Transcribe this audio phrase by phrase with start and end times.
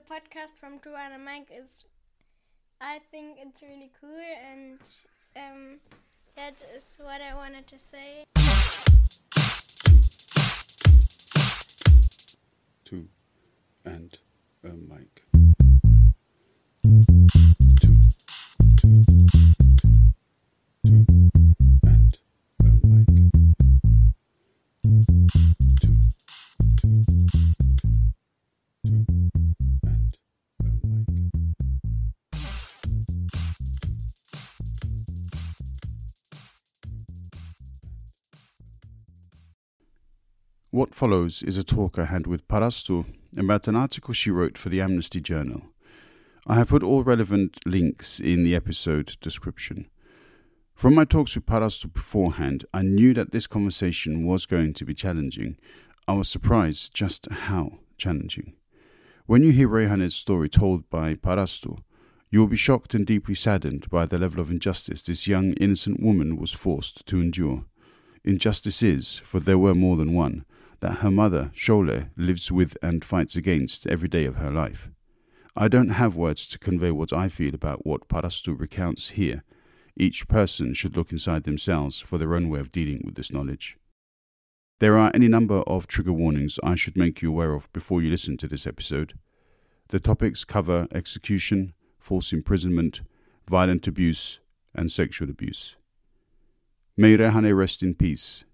[0.00, 1.84] podcast from Duan and a Mike is,
[2.80, 4.78] I think it's really cool, and
[5.36, 5.78] um,
[6.36, 8.24] that is what I wanted to say.
[12.84, 13.08] Two
[13.84, 14.18] and
[14.64, 15.24] a mic.
[20.82, 21.29] What
[41.00, 43.06] follows is a talk I had with Parastu
[43.38, 45.62] about an article she wrote for the Amnesty Journal.
[46.46, 49.88] I have put all relevant links in the episode description.
[50.74, 54.92] From my talks with Parastu beforehand, I knew that this conversation was going to be
[54.92, 55.56] challenging.
[56.06, 58.52] I was surprised just how challenging.
[59.24, 61.78] When you hear Rehane's story told by Parastu,
[62.28, 66.02] you will be shocked and deeply saddened by the level of injustice this young, innocent
[66.02, 67.64] woman was forced to endure.
[68.22, 70.44] Injustice is, for there were more than one,
[70.80, 74.90] that her mother, Shole, lives with and fights against every day of her life.
[75.56, 79.44] I don't have words to convey what I feel about what Parastu recounts here.
[79.96, 83.76] Each person should look inside themselves for their own way of dealing with this knowledge.
[84.78, 88.10] There are any number of trigger warnings I should make you aware of before you
[88.10, 89.12] listen to this episode.
[89.88, 93.02] The topics cover execution, false imprisonment,
[93.48, 94.40] violent abuse,
[94.74, 95.76] and sexual abuse.
[96.96, 98.44] May Rehane rest in peace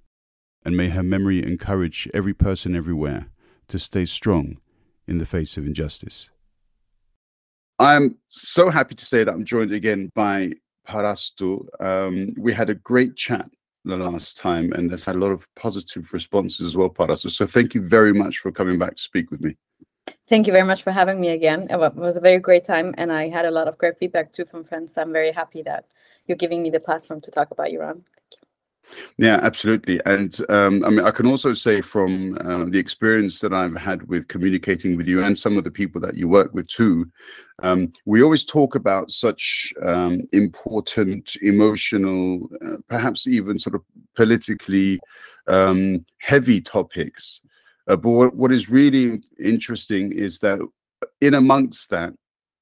[0.67, 3.29] and may her memory encourage every person everywhere
[3.69, 4.59] to stay strong
[5.07, 6.29] in the face of injustice.
[7.79, 10.55] I'm so happy to say that I'm joined again by
[10.89, 11.65] Parastu.
[11.79, 13.49] Um, we had a great chat
[13.85, 17.31] the last time, and there's had a lot of positive responses as well, Parastu.
[17.31, 19.57] So thank you very much for coming back to speak with me.
[20.29, 21.69] Thank you very much for having me again.
[21.71, 24.45] It was a very great time, and I had a lot of great feedback too
[24.45, 24.99] from friends.
[24.99, 25.85] I'm very happy that
[26.27, 28.03] you're giving me the platform to talk about Iran.
[29.19, 30.01] Yeah, absolutely.
[30.07, 34.07] And um, I mean, I can also say from uh, the experience that I've had
[34.09, 37.11] with communicating with you and some of the people that you work with too,
[37.63, 43.83] um, we always talk about such um, important, emotional, uh, perhaps even sort of
[44.15, 45.01] politically
[45.49, 47.41] um, heavy topics.
[47.89, 50.59] Uh, but what, what is really interesting is that
[51.21, 52.13] in amongst that,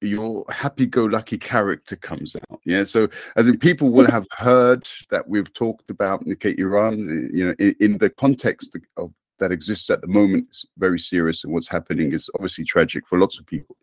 [0.05, 2.59] your happy-go-lucky character comes out.
[2.65, 7.47] Yeah, so as in people will have heard that we've talked about Nikki Iran, you
[7.47, 11.53] know, in, in the context of that exists at the moment is very serious, and
[11.53, 13.75] what's happening is obviously tragic for lots of people.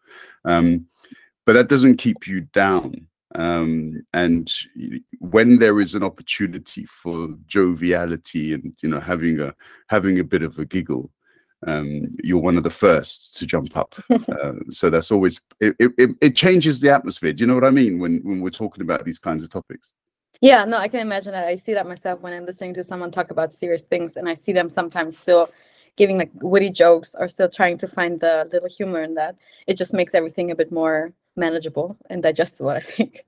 [0.45, 0.87] Um,
[1.45, 3.07] but that doesn't keep you down.
[3.35, 4.53] Um, and
[5.19, 9.55] when there is an opportunity for joviality and you know having a
[9.89, 11.11] having a bit of a giggle,
[11.67, 13.95] um, you're one of the first to jump up.
[14.11, 17.33] uh, so that's always it, it, it, changes the atmosphere.
[17.33, 19.93] Do you know what I mean when when we're talking about these kinds of topics?
[20.41, 21.47] Yeah, no, I can imagine that.
[21.47, 24.35] I see that myself when I'm listening to someone talk about serious things, and I
[24.35, 25.51] see them sometimes still
[25.97, 29.37] giving like witty jokes or still trying to find the little humor in that.
[29.67, 32.71] It just makes everything a bit more manageable and digestible.
[32.81, 33.25] I think.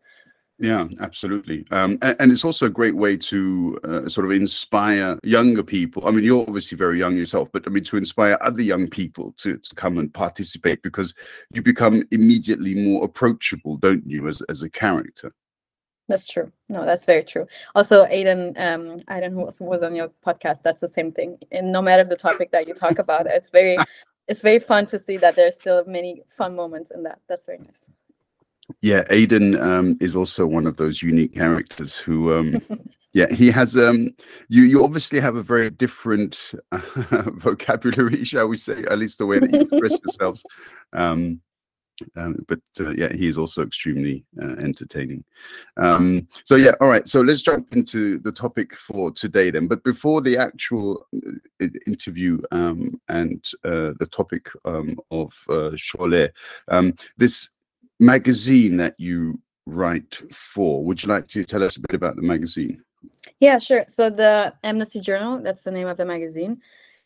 [0.58, 1.66] Yeah, absolutely.
[1.72, 6.06] Um, and, and, it's also a great way to uh, sort of inspire younger people.
[6.06, 9.32] I mean, you're obviously very young yourself, but I mean, to inspire other young people
[9.38, 11.12] to, to come and participate because
[11.52, 15.34] you become immediately more approachable, don't you, as, as a character?
[16.06, 16.52] That's true.
[16.68, 17.46] No, that's very true.
[17.74, 21.36] Also, Aiden, um, Aiden who was, was on your podcast, that's the same thing.
[21.50, 23.76] And no matter the topic that you talk about, it's very,
[24.28, 27.18] it's very fun to see that there's still many fun moments in that.
[27.28, 27.88] That's very nice.
[28.80, 32.62] Yeah, Aiden um, is also one of those unique characters who, um,
[33.12, 33.76] yeah, he has.
[33.76, 34.14] Um,
[34.48, 36.80] you you obviously have a very different uh,
[37.34, 38.84] vocabulary, shall we say?
[38.90, 40.42] At least the way that you express yourselves.
[40.92, 41.40] Um,
[42.16, 45.24] um, but uh, yeah, he is also extremely uh, entertaining.
[45.76, 47.08] Um, so yeah, all right.
[47.08, 49.68] So let's jump into the topic for today then.
[49.68, 56.28] But before the actual uh, interview um, and uh, the topic um, of uh, Shole,
[56.68, 57.50] um, this
[58.00, 60.84] magazine that you write for.
[60.84, 62.82] Would you like to tell us a bit about the magazine?
[63.40, 63.84] Yeah, sure.
[63.88, 66.60] So the Amnesty Journal, that's the name of the magazine,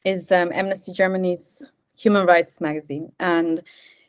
[0.05, 3.13] is um, Amnesty Germany's human rights magazine.
[3.19, 3.63] And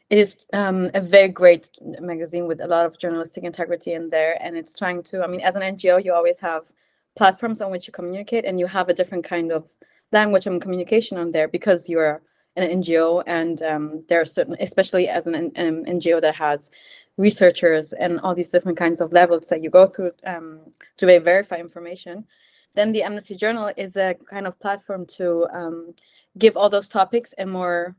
[0.10, 4.38] it is um, a very great magazine with a lot of journalistic integrity in there.
[4.42, 6.64] And it's trying to, I mean, as an NGO, you always have
[7.16, 9.68] platforms on which you communicate and you have a different kind of
[10.12, 12.22] language and communication on there because you're
[12.56, 16.70] an NGO, and um, there are certain, especially as an, an NGO that has
[17.18, 20.62] researchers and all these different kinds of levels that you go through um,
[20.98, 22.26] to verify information.
[22.76, 25.94] Then the Amnesty Journal is a kind of platform to um,
[26.38, 27.96] give all those topics a more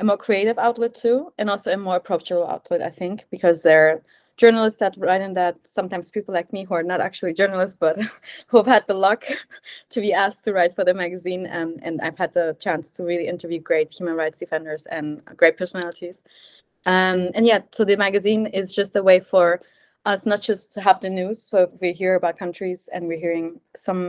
[0.00, 4.02] a more creative outlet too, and also a more approachable outlet, I think, because they're
[4.42, 7.96] journalists that write in that sometimes people like me who are not actually journalists but
[8.48, 9.22] who have had the luck
[9.90, 13.04] to be asked to write for the magazine and and I've had the chance to
[13.04, 15.06] really interview great human rights defenders and
[15.40, 16.24] great personalities.
[16.86, 19.60] Um, and yeah so the magazine is just a way for
[20.12, 23.24] us not just to have the news so if we hear about countries and we're
[23.26, 24.00] hearing some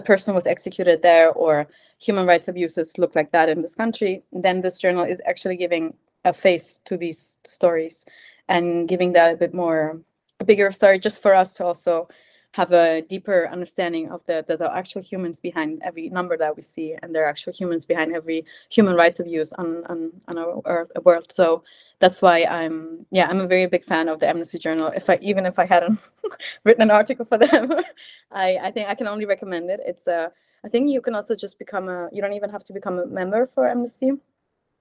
[0.00, 1.66] a person was executed there or
[2.06, 5.84] human rights abuses look like that in this country then this journal is actually giving
[6.24, 8.04] a face to these stories
[8.50, 10.00] and giving that a bit more
[10.40, 12.08] a bigger story just for us to also
[12.52, 16.96] have a deeper understanding of that there's actual humans behind every number that we see
[17.00, 20.90] and there are actual humans behind every human rights abuse on on, on our earth,
[21.04, 21.30] world.
[21.30, 21.62] So
[22.00, 24.88] that's why i'm yeah i'm a very big fan of the amnesty journal.
[25.00, 26.00] If i even if i hadn't
[26.64, 27.72] written an article for them
[28.32, 29.80] i i think i can only recommend it.
[29.86, 30.20] It's a
[30.64, 33.06] uh, think you can also just become a you don't even have to become a
[33.06, 34.12] member for amnesty.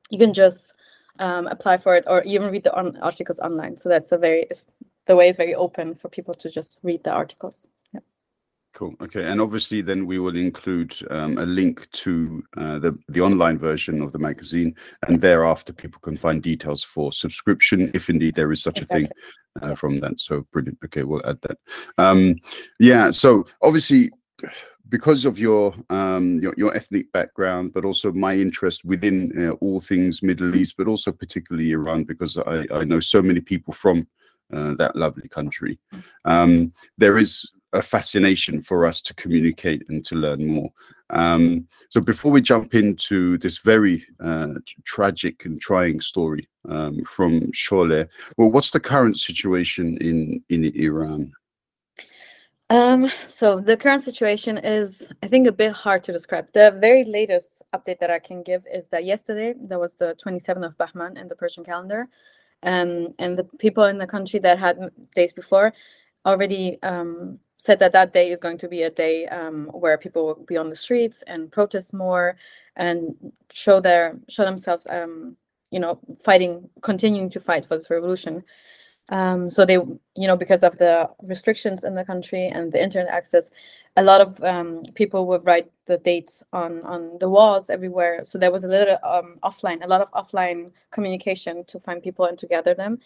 [0.10, 0.74] You can just
[1.20, 3.78] um, apply for it or even read the on articles online.
[3.78, 4.48] So that's a very
[5.06, 7.66] the way is very open for people to just read the articles.
[7.94, 8.02] Yeah.
[8.74, 8.94] Cool.
[9.02, 13.58] Okay, and obviously, then we will include um, a link to uh, the the online
[13.58, 14.76] version of the magazine,
[15.08, 19.06] and thereafter, people can find details for subscription, if indeed there is such exactly.
[19.06, 20.20] a thing uh, from that.
[20.20, 20.78] So brilliant.
[20.86, 21.58] Okay, we'll add that.
[21.98, 22.36] Um,
[22.80, 23.12] yeah.
[23.12, 24.12] So obviously,
[24.90, 29.80] because of your, um, your, your ethnic background, but also my interest within uh, all
[29.80, 34.08] things Middle East, but also particularly Iran, because I, I know so many people from
[34.52, 35.78] uh, that lovely country.
[36.26, 40.72] Um, there is a fascination for us to communicate and to learn more.
[41.12, 44.56] Um, so before we jump into this very uh,
[44.86, 48.08] tragic and trying story um, from Sholeh,
[48.38, 51.32] well, what's the current situation in in Iran?
[52.70, 56.50] Um, so the current situation is, I think, a bit hard to describe.
[56.54, 60.66] The very latest update that I can give is that yesterday, there was the 27th
[60.66, 62.08] of Bahman in the Persian calendar.
[62.62, 64.78] Um, and the people in the country that had
[65.16, 65.74] days before
[66.26, 70.26] already um, said that that day is going to be a day um, where people
[70.26, 72.38] will be on the streets and protest more
[72.76, 73.16] and
[73.52, 75.36] show their show themselves um,
[75.72, 78.44] you know fighting continuing to fight for this revolution
[79.10, 83.12] um, so they, you know, because of the restrictions in the country and the internet
[83.12, 83.50] access,
[83.98, 88.24] a lot of um, people would write the dates on on the walls everywhere.
[88.24, 92.26] So there was a little um, offline, a lot of offline communication to find people
[92.26, 93.00] and to gather them.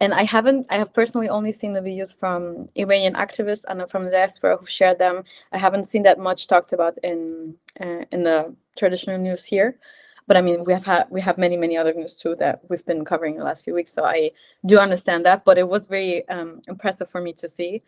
[0.00, 4.04] And I haven't, I have personally only seen the videos from Iranian activists and from
[4.04, 5.22] the diaspora who shared them.
[5.52, 9.78] I haven't seen that much talked about in uh, in the traditional news here
[10.26, 12.84] but I mean, we have had we have many many other news too that we've
[12.86, 13.92] been covering the last few weeks.
[13.92, 14.30] So I
[14.64, 17.82] do understand that, but it was very um, impressive for me to see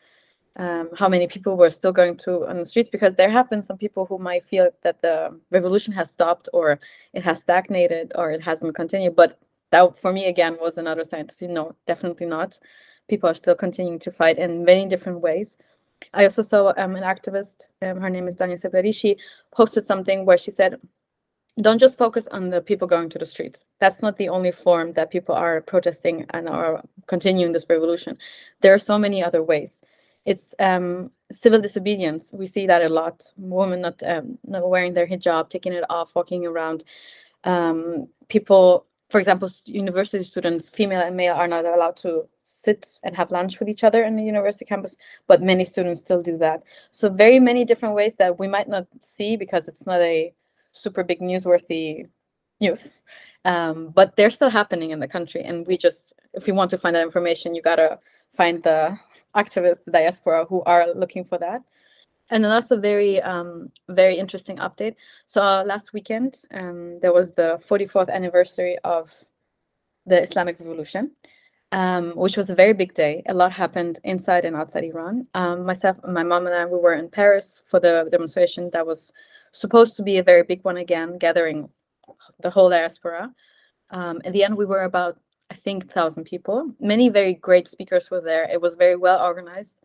[0.56, 3.62] um, how many people were still going to on the streets because there have been
[3.62, 6.78] some people who might feel that the revolution has stopped or
[7.12, 9.16] it has stagnated or it hasn't continued.
[9.16, 9.38] But
[9.70, 12.58] that for me again was another sign to see no, definitely not.
[13.08, 15.56] People are still continuing to fight in many different ways.
[16.12, 19.16] I also saw um, an activist, um, her name is Dania she
[19.52, 20.78] posted something where she said
[21.60, 23.64] don't just focus on the people going to the streets.
[23.78, 28.18] That's not the only form that people are protesting and are continuing this revolution.
[28.60, 29.82] There are so many other ways.
[30.24, 32.30] It's um, civil disobedience.
[32.32, 33.30] We see that a lot.
[33.36, 36.84] Women not um, not wearing their hijab, taking it off, walking around.
[37.44, 43.14] Um, people, for example, university students, female and male, are not allowed to sit and
[43.16, 46.62] have lunch with each other in the university campus, but many students still do that.
[46.90, 50.32] So very many different ways that we might not see because it's not a
[50.74, 52.08] super big newsworthy
[52.60, 52.90] news.
[53.44, 55.42] Um, but they're still happening in the country.
[55.42, 57.98] And we just, if you want to find that information, you gotta
[58.32, 58.98] find the
[59.34, 61.62] activists, the diaspora who are looking for that.
[62.30, 64.94] And then also very, um, very interesting update.
[65.26, 69.12] So uh, last weekend, um, there was the 44th anniversary of
[70.06, 71.10] the Islamic Revolution,
[71.72, 73.22] um, which was a very big day.
[73.28, 75.26] A lot happened inside and outside Iran.
[75.34, 79.12] Um, myself, my mom and I, we were in Paris for the demonstration that was
[79.54, 81.68] supposed to be a very big one again, gathering
[82.40, 83.32] the whole diaspora.
[83.90, 85.18] Um, in the end, we were about,
[85.50, 86.74] I think, thousand people.
[86.80, 88.44] Many very great speakers were there.
[88.50, 89.76] It was very well organized,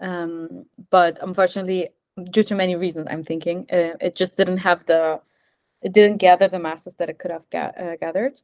[0.00, 1.88] um, but unfortunately,
[2.30, 5.20] due to many reasons, I'm thinking uh, it just didn't have the,
[5.82, 8.40] it didn't gather the masses that it could have ga uh, gathered.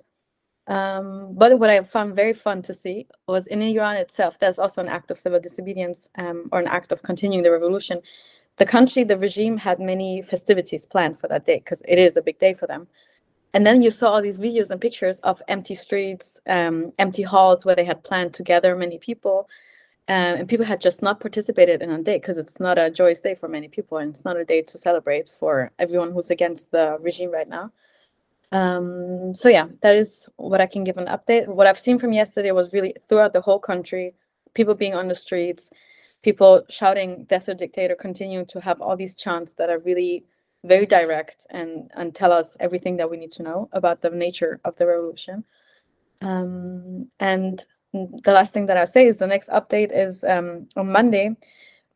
[0.68, 4.80] Um, but what I found very fun to see was in Iran itself, there's also
[4.80, 8.00] an act of civil disobedience um, or an act of continuing the revolution
[8.58, 12.22] the country, the regime had many festivities planned for that day because it is a
[12.22, 12.86] big day for them.
[13.54, 17.64] And then you saw all these videos and pictures of empty streets, um, empty halls
[17.64, 19.48] where they had planned to gather many people.
[20.08, 23.20] Um, and people had just not participated in a day because it's not a joyous
[23.20, 26.70] day for many people and it's not a day to celebrate for everyone who's against
[26.70, 27.70] the regime right now.
[28.52, 31.46] Um, so yeah, that is what I can give an update.
[31.46, 34.14] What I've seen from yesterday was really throughout the whole country,
[34.54, 35.70] people being on the streets,
[36.22, 40.24] people shouting "Death to Dictator," continue to have all these chants that are really
[40.64, 44.60] very direct and and tell us everything that we need to know about the nature
[44.64, 45.44] of the revolution.
[46.20, 50.90] Um, and the last thing that I'll say is the next update is um, on
[50.90, 51.36] Monday.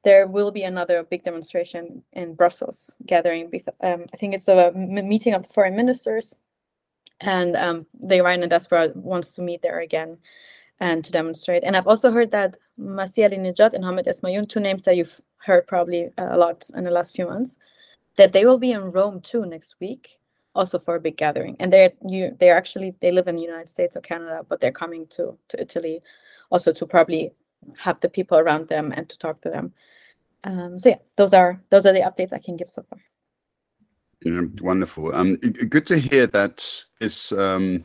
[0.04, 3.50] There will be another big demonstration in Brussels, gathering.
[3.80, 6.34] Um, I think it's a meeting of foreign ministers,
[7.20, 10.18] and um, the Iranian diaspora wants to meet there again
[10.80, 11.64] and to demonstrate.
[11.64, 15.66] And I've also heard that Masih Alinejad and Hamed Esmaeilion, two names that you've heard
[15.66, 17.56] probably a lot in the last few months,
[18.16, 20.18] that they will be in Rome too next week,
[20.54, 21.56] also for a big gathering.
[21.60, 24.72] And they're you they're actually they live in the United States or Canada, but they're
[24.72, 26.02] coming to to Italy
[26.50, 27.32] also to probably
[27.78, 29.72] have the people around them and to talk to them.
[30.44, 33.00] Um, so yeah, those are those are the updates I can give so far.
[34.24, 35.14] Yeah, wonderful.
[35.14, 36.66] Um, good to hear that
[37.00, 37.84] this um,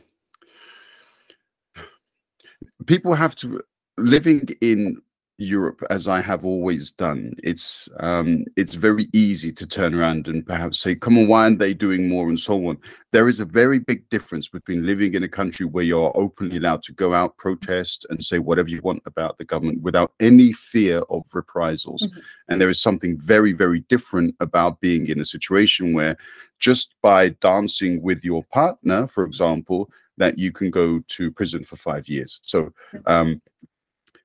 [2.88, 3.62] people have to
[3.98, 5.02] living in
[5.42, 10.46] Europe, as I have always done, it's um, it's very easy to turn around and
[10.46, 12.78] perhaps say, "Come on, why aren't they doing more?" and so on.
[13.12, 16.84] There is a very big difference between living in a country where you're openly allowed
[16.84, 21.00] to go out, protest, and say whatever you want about the government without any fear
[21.10, 22.20] of reprisals, mm-hmm.
[22.48, 26.18] and there is something very, very different about being in a situation where
[26.60, 29.90] just by dancing with your partner, for example,
[30.22, 32.40] that you can go to prison for five years.
[32.44, 32.72] So.
[33.06, 33.42] Um,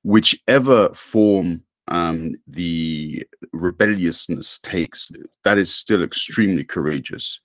[0.03, 5.11] whichever form um, the rebelliousness takes,
[5.43, 7.41] that is still extremely courageous.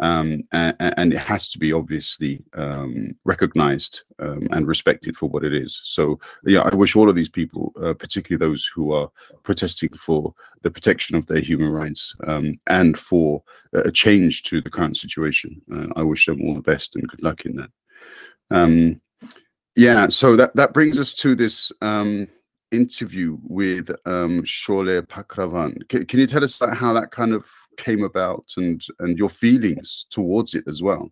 [0.00, 5.44] Um, and, and, it has to be obviously um, recognized um, and respected for what
[5.44, 5.80] it is.
[5.84, 9.08] So, yeah, I wish all of these people, uh, particularly those who are
[9.44, 14.70] protesting for the protection of their human rights um, and for a change to the
[14.70, 17.70] current situation, uh, I wish them all the best and good luck in that.
[18.50, 19.00] Um,
[19.76, 22.28] yeah, so that, that brings us to this um,
[22.70, 25.88] interview with um, Sholeh Pakravan.
[25.88, 27.46] Can, can you tell us how that kind of
[27.76, 31.10] came about and, and your feelings towards it as well?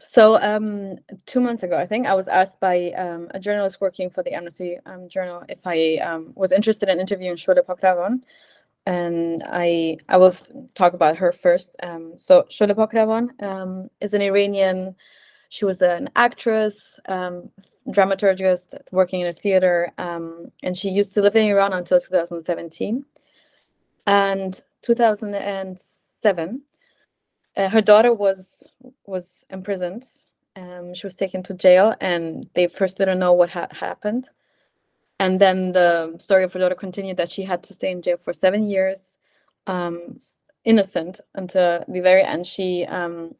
[0.00, 4.08] So um, two months ago, I think I was asked by um, a journalist working
[4.08, 8.22] for the Amnesty um, Journal if I um, was interested in interviewing Sholeh Pakravan,
[8.86, 10.32] and I I will
[10.74, 11.76] talk about her first.
[11.82, 14.96] Um, so Sholeh Pakravan um, is an Iranian
[15.50, 17.50] she was an actress, um,
[17.88, 23.04] dramaturgist working in a theater, um, and she used to live in Iran until 2017.
[24.06, 26.62] And 2007,
[27.56, 28.62] uh, her daughter was
[29.06, 30.04] was imprisoned.
[30.54, 34.30] Um, she was taken to jail, and they first didn't know what had happened.
[35.18, 38.18] And then the story of her daughter continued that she had to stay in jail
[38.18, 39.18] for seven years,
[39.66, 40.20] um,
[40.64, 42.46] innocent until the very end.
[42.46, 43.34] She um,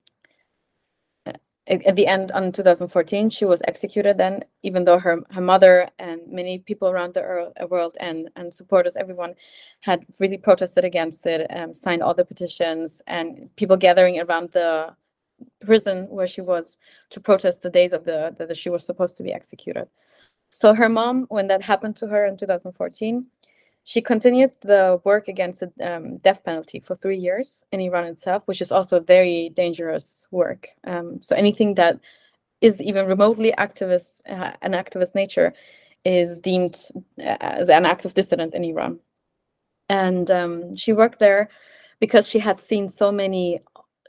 [1.70, 6.20] at the end on 2014 she was executed then even though her, her mother and
[6.26, 9.34] many people around the world and, and supporters everyone
[9.80, 14.94] had really protested against it um, signed all the petitions and people gathering around the
[15.64, 16.78] prison where she was
[17.10, 19.86] to protest the days of the that she was supposed to be executed.
[20.50, 23.26] So her mom when that happened to her in 2014
[23.84, 28.42] she continued the work against the um, death penalty for three years in Iran itself,
[28.46, 30.68] which is also very dangerous work.
[30.86, 31.98] Um, so anything that
[32.60, 35.54] is even remotely activist, uh, an activist nature,
[36.04, 36.78] is deemed
[37.18, 39.00] uh, as an active dissident in Iran.
[39.88, 41.48] And um, she worked there
[42.00, 43.60] because she had seen so many,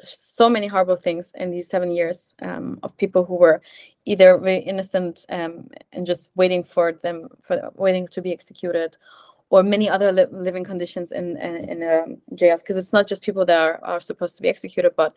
[0.04, 3.62] so many horrible things in these seven years um, of people who were
[4.06, 8.98] either very innocent um, and just waiting for them, for waiting to be executed,
[9.52, 13.22] or many other li living conditions in in, in um, jails because it's not just
[13.22, 15.14] people that are, are supposed to be executed but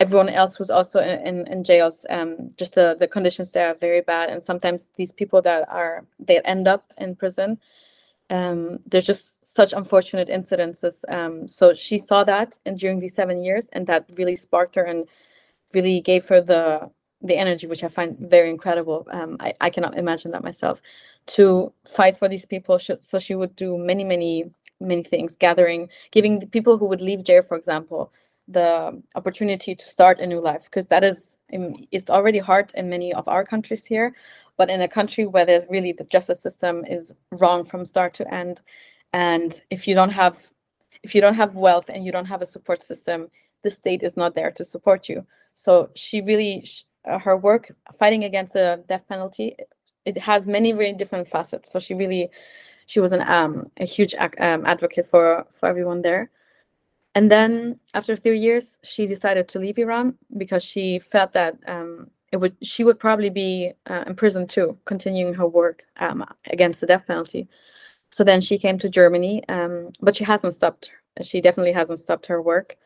[0.00, 4.00] everyone else who's also in, in jails um, just the, the conditions there are very
[4.00, 7.58] bad and sometimes these people that are they end up in prison
[8.30, 13.44] um, there's just such unfortunate incidences um, so she saw that and during these seven
[13.44, 15.06] years and that really sparked her and
[15.74, 16.90] really gave her the
[17.22, 20.80] the energy which i find very incredible um, I, I cannot imagine that myself
[21.26, 22.78] to fight for these people.
[22.78, 24.50] So she would do many, many,
[24.80, 28.12] many things, gathering, giving the people who would leave jail, for example,
[28.48, 33.14] the opportunity to start a new life, because that is, it's already hard in many
[33.14, 34.14] of our countries here,
[34.56, 38.34] but in a country where there's really the justice system is wrong from start to
[38.34, 38.60] end,
[39.12, 40.36] and if you don't have,
[41.02, 43.28] if you don't have wealth and you don't have a support system,
[43.62, 45.24] the state is not there to support you.
[45.54, 46.66] So she really,
[47.04, 49.56] her work fighting against the death penalty
[50.04, 51.70] it has many very different facets.
[51.70, 52.30] So she really,
[52.86, 56.30] she was an um, a huge um, advocate for for everyone there.
[57.14, 62.10] And then after three years, she decided to leave Iran because she felt that um,
[62.32, 66.86] it would she would probably be uh, imprisoned too, continuing her work um, against the
[66.86, 67.48] death penalty.
[68.10, 70.90] So then she came to Germany, um, but she hasn't stopped.
[71.22, 72.76] She definitely hasn't stopped her work,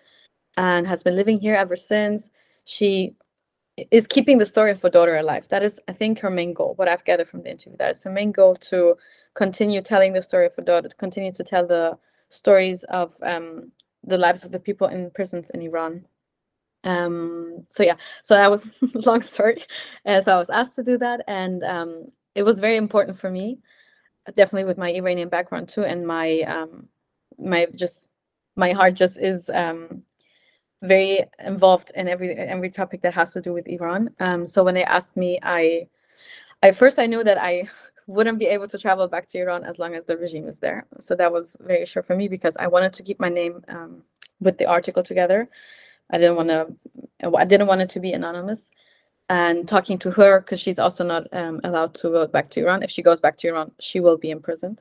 [0.57, 2.31] and has been living here ever since.
[2.65, 3.15] She
[3.91, 5.47] is keeping the story of her daughter alive.
[5.49, 6.75] That is, I think, her main goal.
[6.77, 8.97] What I've gathered from the interview, that is her main goal to
[9.35, 11.99] continue telling the story of her daughter, to continue to tell the
[12.31, 16.07] stories of um, the lives of the people in prisons in Iran.
[16.85, 19.65] Um, so yeah, so that was long story.
[20.07, 23.31] Uh, so I was asked to do that, and um, it was very important for
[23.31, 23.59] me,
[24.35, 26.89] definitely with my Iranian background too, and my um,
[27.39, 28.09] my just
[28.55, 30.03] my heart just is um,
[30.83, 34.11] very involved in every every topic that has to do with Iran.
[34.21, 35.89] Um, so when they asked me, I,
[36.63, 37.69] at first I knew that I
[38.07, 40.87] wouldn't be able to travel back to Iran as long as the regime is there.
[41.01, 44.03] So that was very sure for me because I wanted to keep my name um,
[44.41, 45.49] with the article together.
[46.11, 46.69] I didn't want to.
[47.37, 48.71] I didn't want it to be anonymous.
[49.29, 52.85] And talking to her because she's also not um, allowed to go back to Iran.
[52.85, 54.81] If she goes back to Iran, she will be imprisoned.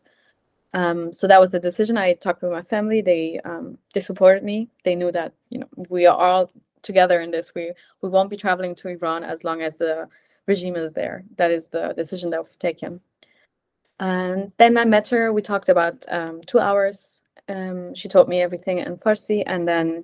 [0.73, 1.97] Um, so that was the decision.
[1.97, 3.01] I talked with my family.
[3.01, 4.69] They um, they supported me.
[4.83, 7.53] They knew that you know we are all together in this.
[7.55, 10.07] We we won't be traveling to Iran as long as the
[10.47, 11.23] regime is there.
[11.37, 12.99] That is the decision that we've taken.
[13.99, 15.31] And then I met her.
[15.31, 17.21] We talked about um, two hours.
[17.47, 20.03] Um, she told me everything in Farsi, and then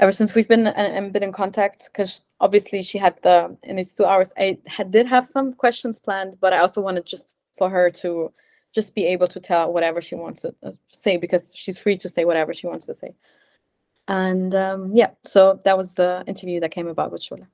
[0.00, 3.94] ever since we've been uh, been in contact, because obviously she had the in these
[3.94, 4.32] two hours.
[4.36, 8.32] I had did have some questions planned, but I also wanted just for her to
[8.74, 12.08] just be able to tell whatever she wants to uh, say because she's free to
[12.08, 13.14] say whatever she wants to say.
[14.08, 17.46] And um, yeah, so that was the interview that came about with Sholeh.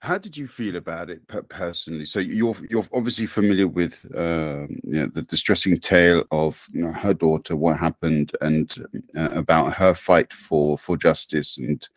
[0.00, 2.06] How did you feel about it personally?
[2.06, 6.90] So you're you're obviously familiar with um, you know, the distressing tale of you know,
[6.90, 8.74] her daughter, what happened, and
[9.16, 11.56] uh, about her fight for for justice.
[11.58, 11.88] And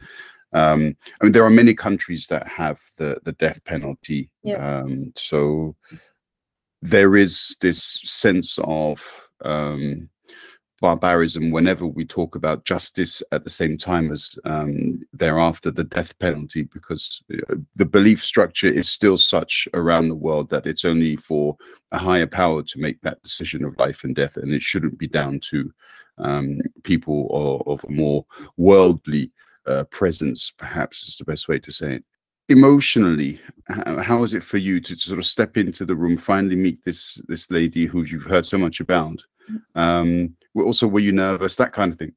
[0.53, 4.29] um, I mean, there are many countries that have the the death penalty.
[4.43, 4.81] Yeah.
[4.81, 5.75] Um, so
[6.82, 9.01] there is this sense of
[9.44, 10.09] um,
[10.81, 16.18] barbarism whenever we talk about justice at the same time as um, thereafter the death
[16.20, 21.16] penalty, because uh, the belief structure is still such around the world that it's only
[21.16, 21.55] for
[21.92, 25.07] a higher power to make that decision of life and death, and it shouldn't be
[25.07, 25.72] down to
[26.18, 28.25] um, people or, of a more
[28.57, 29.31] worldly
[29.66, 32.03] uh, presence, perhaps is the best way to say it
[32.50, 36.84] emotionally how is it for you to, sort of step into the room finally meet
[36.84, 39.22] this this lady who you've heard so much about?
[39.75, 41.55] Um also were you nervous?
[41.55, 42.14] That kind of thing.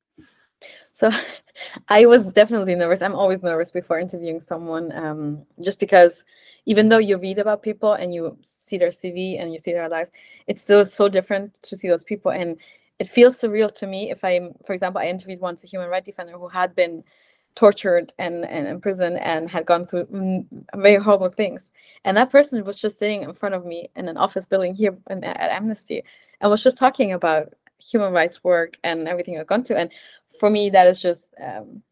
[0.93, 1.11] So
[1.89, 3.03] i was definitely nervous.
[3.03, 6.23] I'm always nervous before interviewing someone um just because
[6.67, 9.89] even though you read about people and you see their cv and you see their
[9.89, 10.09] life
[10.47, 12.31] it's still so different to see those people.
[12.31, 12.59] And
[12.99, 16.07] it feels surreal to me if i'm for example i interviewed once a human rights
[16.07, 17.05] defender who had been
[17.55, 21.73] tortured and, and in prison and had gone through very horrible things.
[22.05, 24.97] And that person was just sitting in front of me in an office building here
[25.11, 26.05] in, at Amnesty
[26.41, 29.77] and was just talking about human rights work and everything I've gone to.
[29.77, 29.91] And
[30.39, 31.83] for me, that is just, um,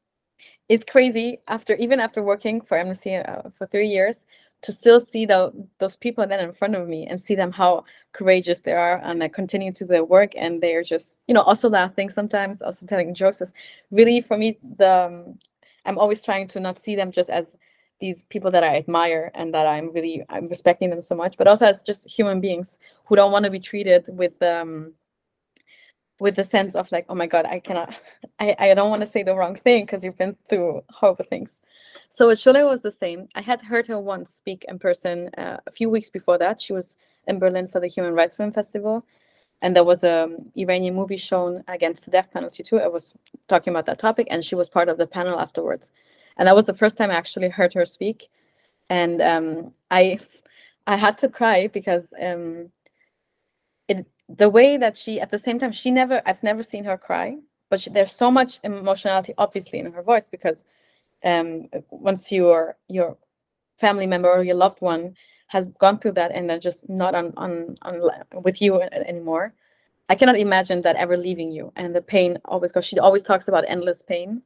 [0.68, 4.24] it's crazy after, even after working for Amnesty uh, for three years,
[4.66, 7.84] to still see the, those people then in front of me and see them how
[8.12, 11.68] courageous they are and they continue to their work and they're just you know also
[11.68, 13.52] laughing sometimes also telling jokes is
[13.92, 15.38] really for me the um,
[15.84, 17.56] I'm always trying to not see them just as
[18.00, 21.46] these people that I admire and that I'm really I'm respecting them so much, but
[21.46, 24.92] also as just human beings who don't want to be treated with um
[26.18, 27.94] with the sense of like, oh my god, I cannot,
[28.40, 31.60] I, I don't want to say the wrong thing because you've been through horrible things.
[32.10, 33.28] So Sholeh was the same.
[33.34, 36.60] I had heard her once speak in person uh, a few weeks before that.
[36.60, 39.04] She was in Berlin for the Human Rights Film Festival,
[39.62, 42.80] and there was a Iranian movie shown against the death penalty too.
[42.80, 43.12] I was
[43.48, 45.92] talking about that topic, and she was part of the panel afterwards.
[46.36, 48.28] And that was the first time I actually heard her speak,
[48.88, 50.18] and um, I
[50.86, 52.70] I had to cry because um,
[53.88, 56.96] it the way that she at the same time she never I've never seen her
[56.96, 57.36] cry,
[57.70, 60.64] but she, there's so much emotionality obviously in her voice because
[61.26, 63.18] um, once your your
[63.80, 65.16] family member or your loved one
[65.48, 68.02] has gone through that and they're just not on on on
[68.44, 69.54] with you anymore
[70.10, 71.72] i cannot imagine that ever leaving you.
[71.76, 74.42] And the pain always goes she always talks about endless pain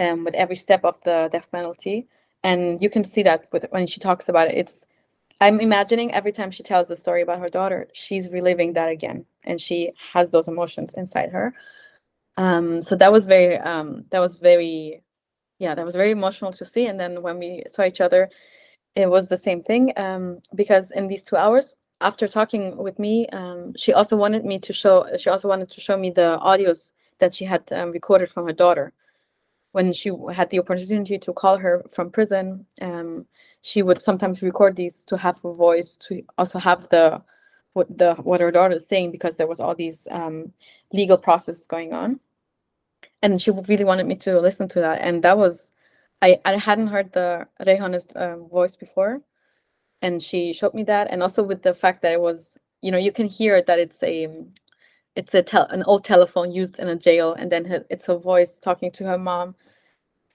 [0.00, 2.08] um, with every step of the death penalty.
[2.44, 4.86] And you can see that with when she talks about it it's
[5.40, 9.26] i'm imagining every time she tells the story about her daughter she's reliving that again.
[9.44, 11.54] And she has those emotions inside her.
[12.38, 15.02] Um, so that was very um, that was very
[15.58, 18.28] yeah that was very emotional to see and then when we saw each other
[18.94, 23.26] it was the same thing um, because in these two hours after talking with me
[23.28, 26.90] um, she also wanted me to show she also wanted to show me the audios
[27.18, 28.92] that she had um, recorded from her daughter.
[29.72, 33.26] When she had the opportunity to call her from prison um,
[33.62, 37.22] she would sometimes record these to have a voice to also have the
[37.74, 40.52] what the what her daughter is saying because there was all these um,
[40.92, 42.18] legal processes going on
[43.22, 45.72] and she really wanted me to listen to that and that was
[46.22, 49.22] i i hadn't heard the Reyhan's uh, voice before
[50.02, 52.98] and she showed me that and also with the fact that it was you know
[52.98, 54.28] you can hear that it's a
[55.16, 58.16] it's a tel- an old telephone used in a jail and then her, it's her
[58.16, 59.54] voice talking to her mom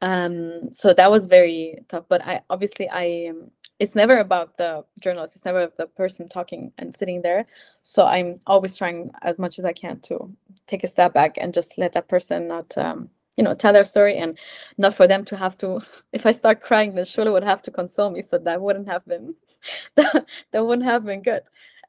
[0.04, 4.86] um so that was very tough but i obviously i um, it's never about the
[5.02, 7.48] journalist it's never the person talking and sitting there.
[7.84, 10.32] So i'm always trying as much as i can to
[10.68, 13.86] take a step back and just let that person not um you know tell their
[13.86, 14.40] story and
[14.78, 15.82] not for them to have to
[16.14, 19.06] if i start crying then Sholeh would have to console me so that wouldn't have
[19.08, 19.36] been
[19.98, 21.44] that, that wouldn't have been good.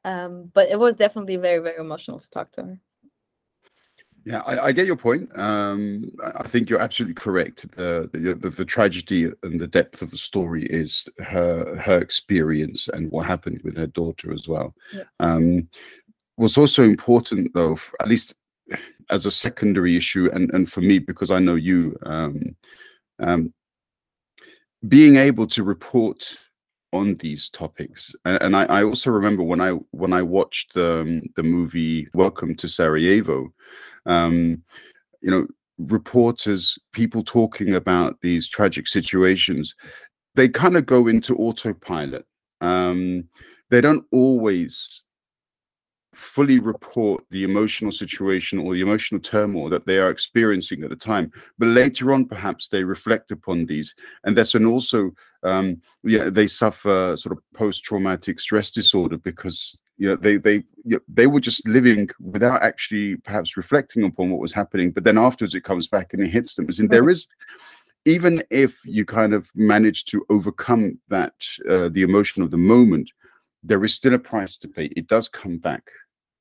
[0.05, 2.81] Um, but it was definitely very very emotional to talk to her
[4.25, 5.29] yeah, I, I get your point.
[5.39, 7.71] Um, I think you're absolutely correct.
[7.73, 13.11] The, the, the tragedy and the depth of the story is her her experience and
[13.11, 14.75] what happened with her daughter as well.
[14.93, 15.03] Yeah.
[15.21, 15.69] Um,
[16.37, 18.35] what's also important, though, at least
[19.11, 22.57] as a secondary issue, and and for me because I know you, um,
[23.19, 23.53] um,
[24.89, 26.39] being able to report
[26.95, 28.15] on these topics.
[28.25, 32.09] And, and I, I, also remember when i when i watched the, um, the movie
[32.15, 33.53] welcome to sarajevo
[34.07, 34.63] um,
[35.21, 35.47] you know
[35.79, 39.75] reporters people talking about these tragic situations
[40.35, 42.27] they kind of go into autopilot.
[42.61, 43.29] Um,
[43.71, 45.03] they don't always
[46.15, 50.95] fully report the emotional situation or the emotional turmoil that they are experiencing at the
[50.95, 51.29] time
[51.59, 53.95] but later on perhaps they reflect upon these.
[54.23, 55.11] And that's when also
[55.45, 60.97] um yeah they suffer sort of post-traumatic stress disorder because you know they they you
[60.97, 65.19] know, they were just living without actually perhaps reflecting upon what was happening but then
[65.19, 67.27] afterwards it comes back and it hits them and there is
[68.07, 71.35] even if you kind of manage to overcome that
[71.71, 73.11] uh, the emotion of the moment
[73.63, 75.91] there is still a price to pay it does come back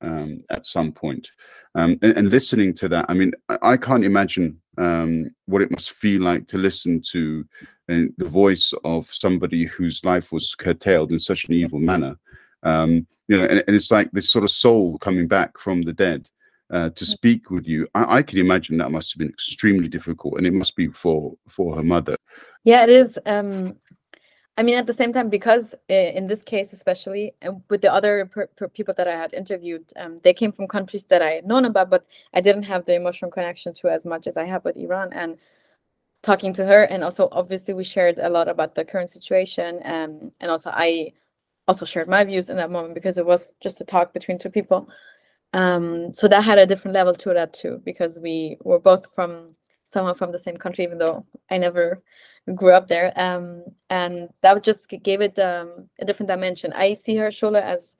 [0.04, 1.30] um, at some point.
[1.74, 5.70] Um, and, and, listening to that, I mean, I, I can't imagine um, what it
[5.70, 7.44] must feel like to listen to
[7.88, 12.16] uh, the voice of somebody whose life was curtailed in such an evil manner.
[12.62, 15.92] Um, you know, and, and, it's like this sort of soul coming back from the
[15.92, 16.28] dead
[16.72, 17.86] uh, to speak with you.
[17.94, 21.34] I, I can imagine that must have been extremely difficult, and it must be for
[21.48, 22.16] for her mother.
[22.64, 23.18] Yeah, it is.
[23.26, 23.76] Um,
[24.56, 28.26] I mean, at the same time, because in this case, especially and with the other
[28.26, 31.46] per, per people that I had interviewed, um, they came from countries that I had
[31.46, 34.64] known about, but I didn't have the emotional connection to as much as I have
[34.64, 35.12] with Iran.
[35.12, 35.38] And
[36.22, 40.32] talking to her, and also obviously we shared a lot about the current situation, um,
[40.40, 41.12] and also I
[41.66, 44.50] also shared my views in that moment because it was just a talk between two
[44.50, 44.88] people.
[45.52, 49.56] Um, so that had a different level to that too, because we were both from
[49.86, 52.02] someone from the same country, even though I never
[52.54, 53.12] grew up there.
[53.16, 56.72] Um, and that just gave it um, a different dimension.
[56.74, 57.96] I see her Sholeh as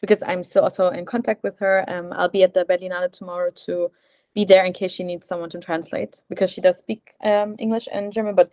[0.00, 1.84] because I'm still also in contact with her.
[1.88, 3.90] Um, I'll be at the Berlinale tomorrow to
[4.34, 7.88] be there in case she needs someone to translate because she does speak um, English
[7.92, 8.50] and German, but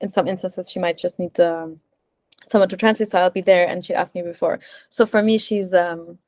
[0.00, 1.80] in some instances she might just need um,
[2.46, 3.10] someone to translate.
[3.10, 4.60] So I'll be there, and she asked me before.
[4.90, 6.18] So for me, she's um,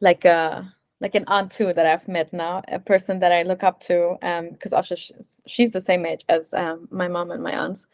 [0.00, 3.64] like a like an aunt too that I've met now, a person that I look
[3.64, 4.94] up to, because um, also
[5.46, 7.84] she's, the same age as um, my mom and my aunts,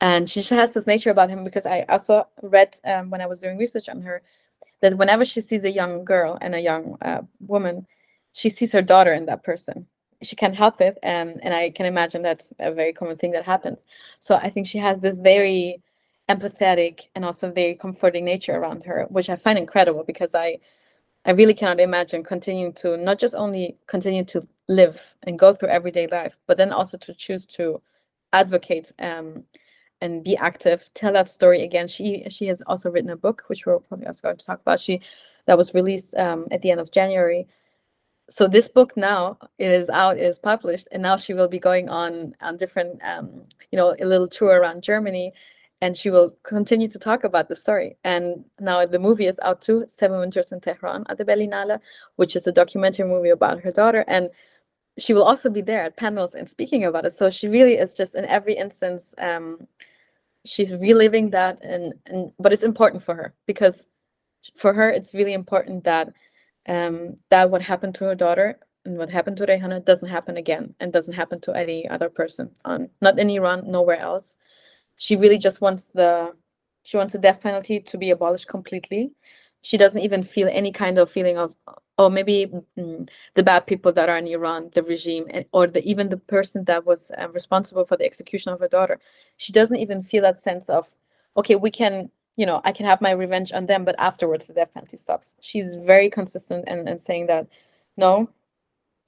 [0.00, 3.40] and she has this nature about him because I also read um, when I was
[3.40, 4.22] doing research on her
[4.80, 7.86] that whenever she sees a young girl and a young uh, woman,
[8.32, 9.86] she sees her daughter in that person.
[10.22, 13.44] She can't help it, um, and I can imagine that's a very common thing that
[13.44, 13.84] happens.
[14.20, 15.82] So I think she has this very
[16.30, 20.58] empathetic and also very comforting nature around her, which I find incredible because I
[21.24, 25.68] I really cannot imagine continuing to not just only continue to live and go through
[25.68, 27.82] everyday life, but then also to choose to
[28.32, 29.44] advocate um,
[30.00, 31.88] and be active, tell that story again.
[31.88, 34.80] She she has also written a book, which we're probably also going to talk about.
[34.80, 35.00] She
[35.46, 37.46] that was released um, at the end of January.
[38.30, 41.58] So this book now it is out, it is published, and now she will be
[41.58, 45.32] going on on different, um, you know, a little tour around Germany,
[45.82, 47.96] and she will continue to talk about the story.
[48.04, 51.80] And now the movie is out too, Seven Winters in Tehran at the Berlinale,
[52.16, 54.04] which is a documentary movie about her daughter.
[54.06, 54.30] And
[54.98, 57.14] she will also be there at panels and speaking about it.
[57.14, 59.66] So she really is just in every instance, um,
[60.44, 63.86] she's reliving that, and and but it's important for her because
[64.56, 66.12] for her it's really important that
[66.68, 70.74] um, that what happened to her daughter and what happened to Reyhana doesn't happen again
[70.80, 74.36] and doesn't happen to any other person on not in Iran, nowhere else
[75.00, 76.32] she really just wants the
[76.82, 79.12] she wants the death penalty to be abolished completely
[79.62, 81.54] she doesn't even feel any kind of feeling of
[82.00, 85.86] or maybe mm, the bad people that are in Iran, the regime, and, or the,
[85.86, 88.98] even the person that was uh, responsible for the execution of her daughter.
[89.36, 90.88] She doesn't even feel that sense of,
[91.36, 94.54] okay, we can, you know, I can have my revenge on them, but afterwards the
[94.54, 95.34] death penalty stops.
[95.40, 97.46] She's very consistent and, and saying that,
[97.98, 98.30] no,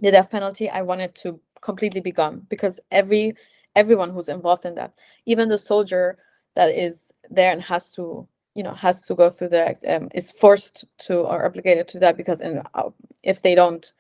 [0.01, 3.35] the death penalty, I want it to completely be gone because every
[3.77, 4.93] everyone who's involved in that,
[5.27, 6.19] even the soldier
[6.55, 10.31] that is there and has to you know has to go through the um, is
[10.31, 12.91] forced to or obligated to that because in, uh,
[13.23, 13.93] if they don't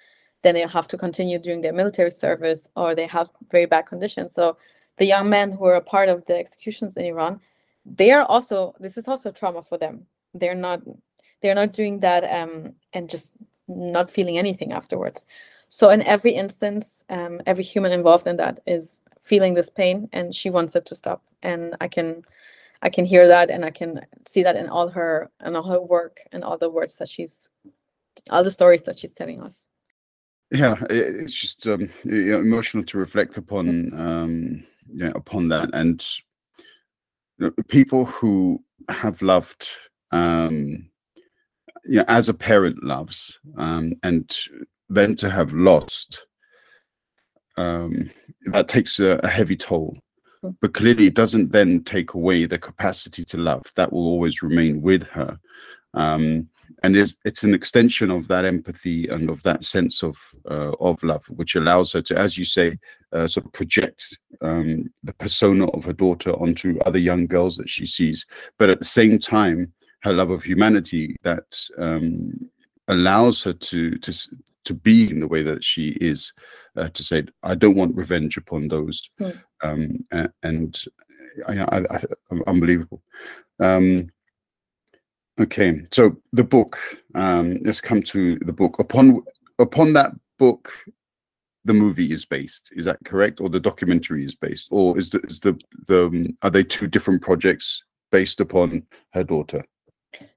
[0.42, 4.35] then they have to continue doing their military service or they have very bad conditions.
[4.35, 4.56] So
[4.98, 7.40] the young men who are a part of the executions in iran
[7.85, 10.06] they are also this is also trauma for them.
[10.35, 10.82] They're not
[11.40, 13.35] they're not doing that um, and just
[13.68, 15.26] not feeling anything afterwards.
[15.68, 20.35] So in every instance um, every human involved in that is feeling this pain and
[20.35, 22.22] she wants it to stop and i can
[22.82, 25.80] I can hear that and I can see that in all her and all her
[25.80, 27.48] work and all the words that she's
[28.28, 29.68] all the stories that she's telling us.
[30.50, 35.70] Yeah, it's just um, you know, emotional to reflect upon um, you know, upon that
[35.72, 36.04] and
[37.68, 39.68] people who have loved
[40.11, 40.90] um,
[41.85, 44.37] you know, as a parent loves um, and
[44.88, 46.26] then to have lost
[47.56, 48.10] um,
[48.46, 49.96] that takes a, a heavy toll.
[50.60, 53.62] But clearly it doesn't then take away the capacity to love.
[53.76, 55.38] That will always remain with her.
[55.94, 56.48] Um,
[56.82, 60.16] and it's, it's an extension of that empathy and of that sense of
[60.50, 62.76] uh, of love which allows her to as you say
[63.12, 67.68] uh, sort of project um, the persona of her daughter onto other young girls that
[67.68, 68.26] she sees.
[68.58, 72.50] But at the same time her love of humanity that um,
[72.88, 74.12] allows her to to
[74.64, 76.33] to be in the way that she is
[76.77, 79.09] uh, to say i don't want revenge upon those.
[79.20, 79.42] Mm.
[79.62, 80.83] um, and
[81.48, 82.03] I, I, I,
[82.46, 83.03] unbelievable.
[83.61, 84.11] Um,
[85.40, 86.79] okay so the book
[87.14, 88.79] um, let's come to the book.
[88.79, 89.22] Upon
[89.59, 90.72] upon that book
[91.64, 93.40] the movie is based is that correct?
[93.40, 94.68] Or the documentary is based?
[94.70, 99.25] Or is the, is the the um, are they two different projects based upon her
[99.25, 99.64] daughter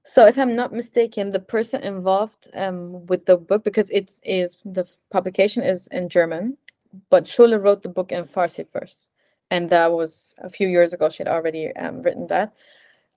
[0.04, 4.56] so, if I'm not mistaken, the person involved um, with the book, because it is
[4.64, 6.56] the publication is in German,
[7.10, 9.10] but Sholeh wrote the book in Farsi first,
[9.50, 11.08] and that was a few years ago.
[11.08, 12.54] She had already um, written that.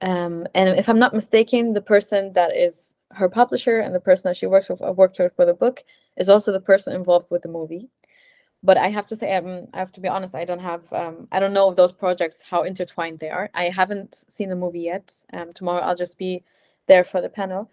[0.01, 4.29] Um, and if I'm not mistaken, the person that is her publisher and the person
[4.29, 5.83] that she works with, uh, worked with for the book,
[6.17, 7.89] is also the person involved with the movie.
[8.61, 10.35] But I have to say, um, I have to be honest.
[10.35, 13.49] I don't have, um, I don't know of those projects how intertwined they are.
[13.53, 15.13] I haven't seen the movie yet.
[15.31, 16.43] Um, tomorrow I'll just be
[16.87, 17.71] there for the panel.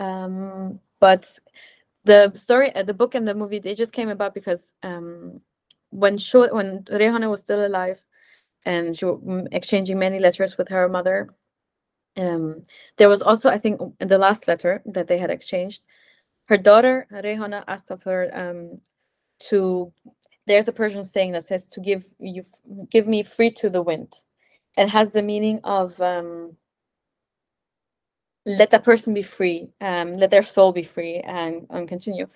[0.00, 1.38] Um, but
[2.04, 5.40] the story, uh, the book and the movie, they just came about because um,
[5.90, 8.00] when Shul, when Rehana was still alive,
[8.66, 11.30] and she was exchanging many letters with her mother.
[12.16, 12.64] Um,
[12.96, 15.82] there was also, I think, in the last letter that they had exchanged,
[16.46, 18.80] her daughter Rehana asked of her um,
[19.50, 19.92] to.
[20.46, 22.44] There's a Persian saying that says to give you
[22.90, 24.14] give me free to the wind,
[24.76, 26.52] and has the meaning of um,
[28.46, 32.26] let that person be free, um, let their soul be free and, and continue.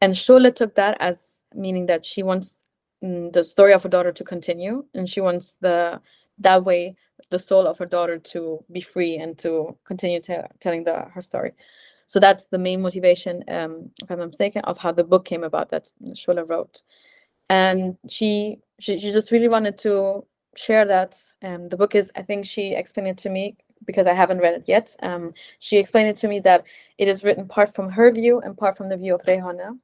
[0.00, 2.60] And Sholeh took that as meaning that she wants
[3.02, 6.00] mm, the story of her daughter to continue and she wants the
[6.38, 6.96] that way
[7.30, 10.20] the soul of her daughter to be free and to continue
[10.60, 11.52] telling the her story.
[12.08, 15.70] So that's the main motivation, um, if I'm mistaken, of how the book came about
[15.70, 16.82] that Sholeh wrote.
[17.48, 21.16] And she, she she just really wanted to share that.
[21.42, 24.54] Um, the book is, I think she explained it to me because I haven't read
[24.54, 24.94] it yet.
[25.02, 26.64] Um, she explained it to me that
[26.98, 29.78] it is written part from her view and part from the view of Rehana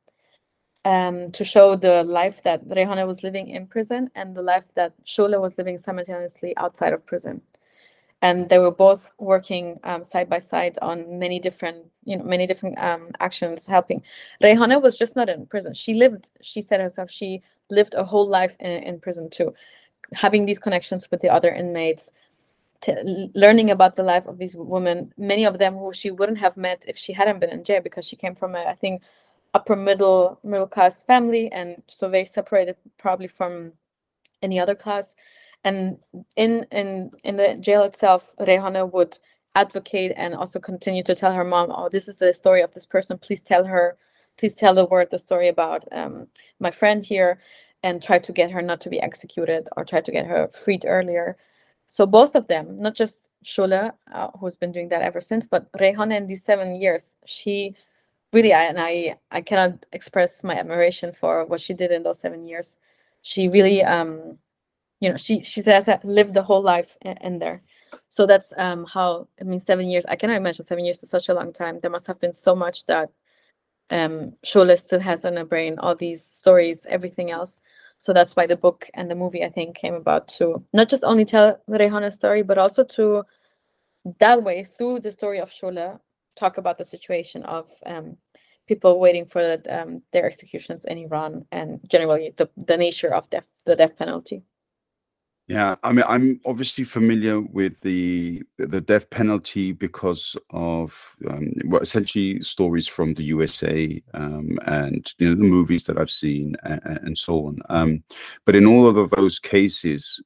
[0.85, 4.93] um, to show the life that Rehana was living in prison and the life that
[5.05, 7.43] Sholeh was living simultaneously outside of prison.
[8.23, 12.47] And they were both working um, side by side on many different, you know, many
[12.47, 14.03] different um, actions helping.
[14.43, 15.75] Rehana was just not in prison.
[15.75, 19.55] She lived, she said herself, she lived a whole life in, in prison too,
[20.15, 22.11] having these connections with the other inmates,
[23.35, 26.85] learning about the life of these women, many of them who she wouldn't have met
[26.89, 29.03] if she hadn't been in jail because she came from a, I think,
[29.55, 33.73] upper middle middle class family and so very separated probably from
[34.43, 35.15] any other class.
[35.65, 35.99] And
[36.37, 39.19] in in in the jail itself, Rehana would
[39.55, 42.87] advocate and also continue to tell her mom, "Oh, this is the story of this
[42.87, 43.19] person.
[43.19, 43.97] Please tell her,
[44.39, 46.29] please tell the world the story about um,
[46.61, 47.39] my friend here."
[47.83, 50.85] and try to get her not to be executed or try to get her freed
[50.87, 51.37] earlier.
[51.89, 55.71] So both of them, not just Sholeh, uh, who's been doing that ever since, but
[55.73, 57.75] Rehana in these seven years, she
[58.33, 62.47] really, and I, I cannot express my admiration for what she did in those seven
[62.47, 62.79] years.
[63.23, 64.39] She really, um,
[65.03, 67.61] you know, she she says lived the whole life in, there.
[68.09, 70.05] So that's um how I mean seven years.
[70.09, 71.81] I cannot imagine seven years is such a long time.
[71.81, 73.11] There must have been so much that
[73.91, 77.59] um, Sholeh still has in her brain all these stories, everything else.
[77.99, 81.03] So that's why the book and the movie, I think, came about to not just
[81.03, 83.25] only tell Rayhana's story, but also to
[84.21, 85.99] that way, through the story of Sholeh,
[86.37, 88.17] talk about the situation of um,
[88.69, 93.49] people waiting for um, their executions in Iran and generally the, the nature of death,
[93.67, 94.45] the death penalty.
[95.53, 101.83] Yeah, I mean, I'm obviously familiar with the the death penalty because of um, well,
[101.83, 106.81] essentially stories from the USA um, and you know the movies that I've seen and,
[106.85, 107.59] and so on.
[107.69, 108.03] Um,
[108.47, 110.23] but in all of those cases,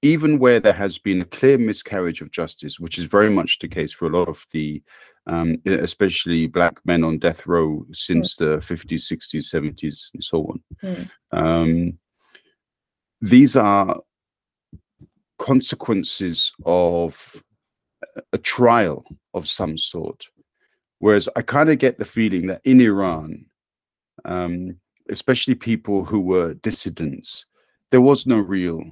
[0.00, 3.68] even where there has been a clear miscarriage of justice, which is very much the
[3.68, 4.82] case for a lot of the,
[5.26, 10.62] um, especially black men on death row since the 50s, 60s, 70s, and so on.
[10.82, 11.10] Mm.
[11.32, 11.98] Um,
[13.20, 14.00] these are
[15.38, 17.42] consequences of
[18.32, 20.26] a trial of some sort.
[20.98, 23.44] Whereas I kind of get the feeling that in Iran,
[24.24, 24.76] um,
[25.10, 27.46] especially people who were dissidents,
[27.90, 28.82] there was no real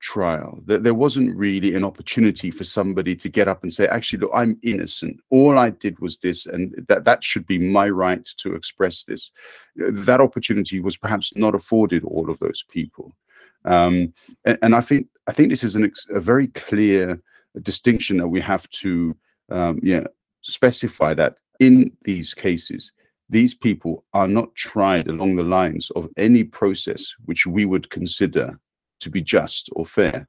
[0.00, 0.60] trial.
[0.66, 4.32] That there wasn't really an opportunity for somebody to get up and say, "Actually, look,
[4.34, 5.20] I'm innocent.
[5.30, 9.30] All I did was this, and that that should be my right to express this."
[9.76, 13.16] That opportunity was perhaps not afforded all of those people.
[13.64, 14.12] Um,
[14.44, 17.20] and, and, I think I think this is an, a very clear
[17.62, 19.16] distinction that we have to
[19.50, 20.04] um, yeah
[20.40, 22.92] specify that in these cases
[23.32, 28.58] these people are not tried along the lines of any process which we would consider
[29.00, 30.28] to be just or fair.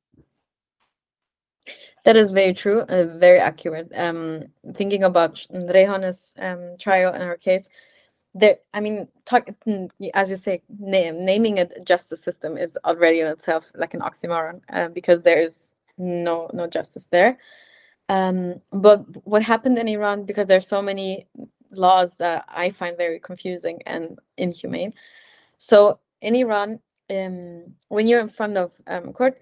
[2.06, 3.92] That is very true, uh, very accurate.
[3.96, 7.68] Um, thinking about Reyhaneh's um, trial in her case,
[8.36, 9.48] there i mean talk
[10.14, 14.62] as you say name, naming a justice system is already in itself like an oxymoron
[14.72, 17.38] uh, because there is no no justice there.
[18.10, 21.28] Um, but what happened in iran because there's so many
[21.72, 24.94] laws that i find very confusing and inhumane.
[25.58, 29.40] So in iran um, when you're in front of um, court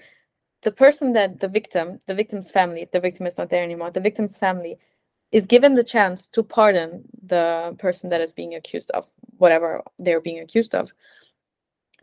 [0.63, 3.99] the person that the victim the victim's family the victim is not there anymore the
[3.99, 4.77] victim's family
[5.31, 10.21] is given the chance to pardon the person that is being accused of whatever they're
[10.21, 10.91] being accused of.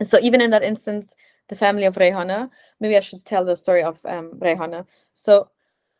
[0.03, 1.15] So even in that instance,
[1.49, 4.85] the family of Reyhaneh, maybe I should tell the story of um, Reyhaneh.
[5.15, 5.49] So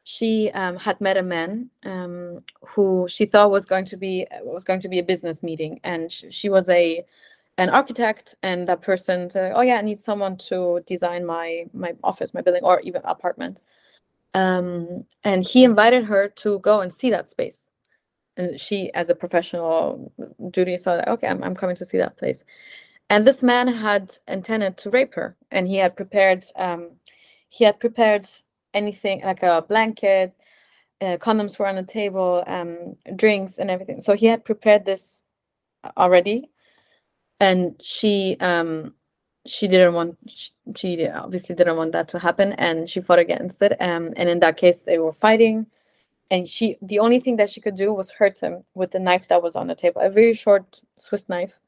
[0.04, 4.64] she um, had met a man um, who she thought was going to be was
[4.64, 7.06] going to be a business meeting, and she, she was a
[7.58, 11.94] an architect, and that person said, "Oh yeah, I need someone to design my my
[12.04, 13.62] office, my building, or even apartment."
[14.34, 17.68] Um, and he invited her to go and see that space.
[18.38, 20.12] And she, as a professional
[20.52, 22.44] duty, saw that, okay, I'm, I'm coming to see that place.
[23.10, 26.92] And this man had intended to rape her, and he had prepared, um,
[27.50, 28.28] he had prepared
[28.74, 30.34] anything like a blanket,
[31.02, 34.00] uh, condoms were on the table, um, drinks and everything.
[34.00, 35.24] So he had prepared this
[35.98, 36.52] already,
[37.40, 38.94] and she um,
[39.50, 40.18] she didn't want
[40.76, 44.40] she obviously didn't want that to happen and she fought against it um, and in
[44.40, 45.66] that case they were fighting.
[46.32, 49.28] And she the only thing that she could do was hurt him with the knife
[49.30, 51.60] that was on the table a very short swiss knife.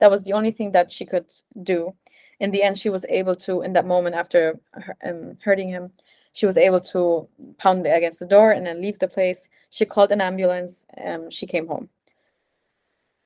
[0.00, 1.26] That was the only thing that she could
[1.62, 1.94] do.
[2.40, 4.58] In the end she was able to in that moment after
[5.06, 5.92] um, hurting him
[6.32, 9.48] she was able to pound against the door and then leave the place.
[9.70, 11.88] She called an ambulance um, she came home.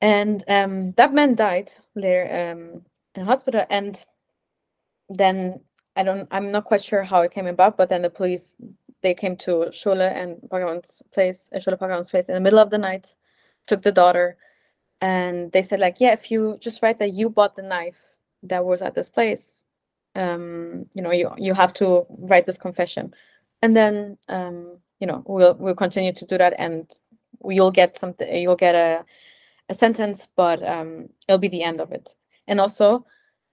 [0.00, 2.82] And um, that man died later um,
[3.14, 4.04] in hospital and
[5.08, 5.60] then
[5.96, 8.54] I don't I'm not quite sure how it came about, but then the police
[9.02, 12.70] they came to Sholeh and Pakravan's place, uh, Sholeh Pakravan's place in the middle of
[12.70, 13.14] the night,
[13.66, 14.36] took the daughter,
[15.00, 17.98] and they said like, yeah, if you just write that you bought the knife
[18.44, 19.62] that was at this place,
[20.14, 23.14] um, you know, you you have to write this confession,
[23.60, 26.90] and then um, you know, we'll we'll continue to do that, and
[27.44, 29.04] you'll get something, you'll get a
[29.68, 32.14] a sentence, but um, it'll be the end of it
[32.48, 33.06] and also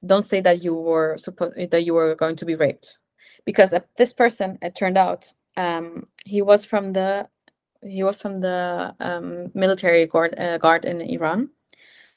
[0.05, 2.99] don't say that you were supposed that you were going to be raped.
[3.45, 7.27] Because this person it turned out um, he was from the
[7.83, 11.49] he was from the um, military guard uh, guard in Iran.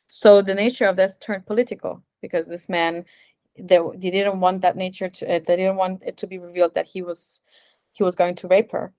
[0.09, 3.05] So the nature of this turned political because this man
[3.59, 6.75] they, they didn't want that nature to uh, they didn't want it to be revealed
[6.75, 7.41] that he was
[7.93, 8.93] he was going to rape her.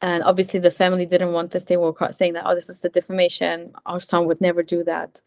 [0.00, 1.64] And obviously the family didn't want this.
[1.64, 3.72] They were saying that oh this is the defamation.
[3.86, 5.20] Our son would never do that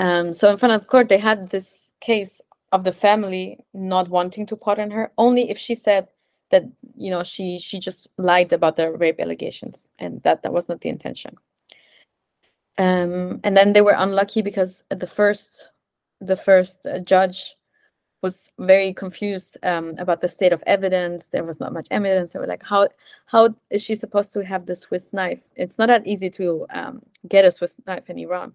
[0.00, 2.40] um, so in front of court, they had this case
[2.72, 6.08] of the family not wanting to pardon her only if she said
[6.50, 6.64] that
[6.96, 10.80] you know she she just lied about the rape allegations and that that was not
[10.80, 11.36] the intention.
[12.78, 15.68] Um, and then they were unlucky because the first
[16.22, 17.56] the first uh, judge
[18.22, 21.28] was very confused um, about the state of evidence.
[21.28, 22.32] There was not much evidence.
[22.32, 22.88] They were like, "How
[23.26, 25.40] how is she supposed to have the Swiss knife?
[25.56, 28.54] It's not that easy to um, get a Swiss knife in Iran."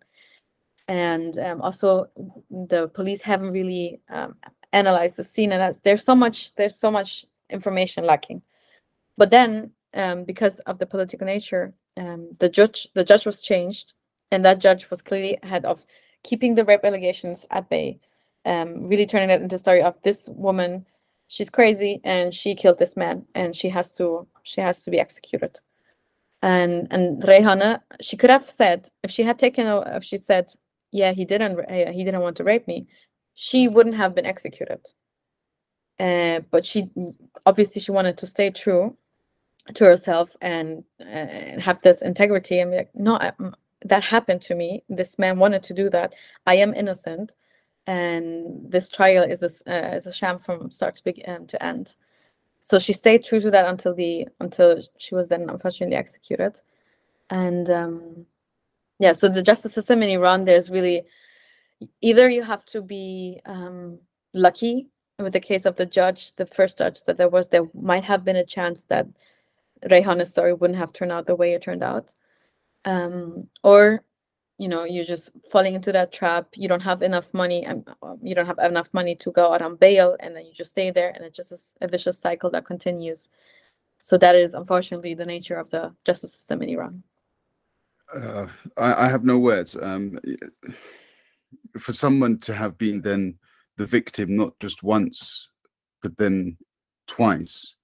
[0.87, 2.07] And um, also
[2.49, 4.35] the police haven't really um,
[4.73, 8.41] analyzed the scene, and that's, there's so much there's so much information lacking.
[9.17, 13.93] But then, um, because of the political nature, um, the judge the judge was changed,
[14.31, 15.85] and that judge was clearly head of
[16.23, 17.99] keeping the rape allegations at bay,
[18.45, 20.85] um, really turning it into a story of this woman,
[21.27, 24.99] she's crazy and she killed this man and she has to she has to be
[24.99, 25.59] executed.
[26.41, 30.51] And and Reyhaneh, she could have said if she had taken if she said,
[30.91, 32.87] yeah, he didn't he didn't want to rape me,
[33.33, 34.79] she wouldn't have been executed.
[35.99, 36.89] Uh, but she
[37.45, 38.97] obviously she wanted to stay true
[39.73, 43.31] to herself and uh, have this integrity and be like, no, I,
[43.85, 44.83] that happened to me.
[44.89, 46.13] This man wanted to do that.
[46.45, 47.35] I am innocent,
[47.87, 51.63] and this trial is a uh, is a sham from start to begin um, to
[51.63, 51.95] end.
[52.63, 56.59] So she stayed true to that until the until she was then unfortunately executed,
[57.29, 58.25] and um,
[58.99, 59.13] yeah.
[59.13, 61.03] So the justice system in Iran, there's really
[62.01, 63.99] either you have to be um,
[64.33, 64.87] lucky
[65.19, 68.25] with the case of the judge, the first judge that there was, there might have
[68.25, 69.07] been a chance that
[69.89, 72.09] Reyhaneh's story wouldn't have turned out the way it turned out
[72.85, 74.03] um, or
[74.57, 78.17] you know you're just falling into that trap you don't have enough money and um,
[78.23, 80.91] you don't have enough money to go out on bail and then you just stay
[80.91, 83.29] there and it's just a, a vicious cycle that continues
[83.99, 87.03] so that is unfortunately the nature of the justice system in iran
[88.13, 88.47] uh,
[88.77, 89.75] I, I, have no words.
[89.81, 90.19] Um,
[91.79, 93.37] for someone to have been then
[93.77, 95.49] the victim not just once
[96.01, 96.57] but then
[97.07, 97.75] twice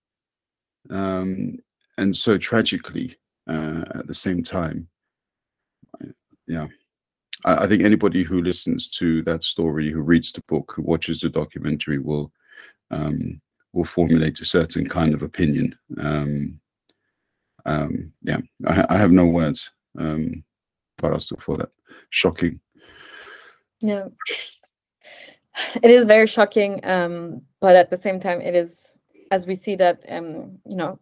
[0.89, 1.57] um,
[1.97, 3.17] and so tragically
[3.47, 4.87] uh, at the same time.
[6.47, 6.67] Yeah.
[7.45, 11.19] I, I, think anybody who listens to that story who reads the book who watches
[11.19, 12.31] the documentary will
[12.89, 13.41] um,
[13.73, 15.77] will formulate a certain kind of opinion.
[15.97, 16.59] Um,
[17.65, 20.43] um, yeah I, I, have no words um,
[21.17, 21.69] still for that
[22.09, 22.59] shocking.
[23.79, 24.07] Yeah.
[25.83, 28.95] It is very shocking um, but at the same time it is
[29.31, 30.99] as we see that um, you know